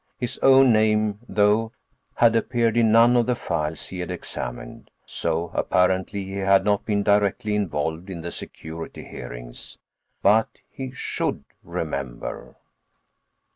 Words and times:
His 0.17 0.39
own 0.39 0.73
name, 0.73 1.19
though, 1.29 1.73
had 2.15 2.35
appeared 2.35 2.75
in 2.75 2.91
none 2.91 3.15
of 3.15 3.27
the 3.27 3.35
files 3.35 3.89
he 3.89 3.99
had 3.99 4.09
examined, 4.09 4.89
so 5.05 5.51
apparently 5.53 6.25
he 6.25 6.37
had 6.37 6.65
not 6.65 6.87
been 6.87 7.03
directly 7.03 7.53
involved 7.53 8.09
in 8.09 8.21
the 8.21 8.31
security 8.31 9.03
hearings. 9.03 9.77
But 10.23 10.49
he 10.71 10.89
should 10.89 11.43
remember. 11.63 12.55